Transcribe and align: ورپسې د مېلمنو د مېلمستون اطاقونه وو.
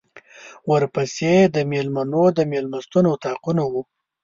ورپسې 0.71 1.33
د 1.55 1.57
مېلمنو 1.71 2.23
د 2.37 2.39
مېلمستون 2.51 3.05
اطاقونه 3.15 3.63
وو. 3.71 3.81